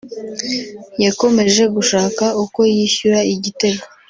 [1.05, 3.83] yakomeje gushaka uko yishyura igitego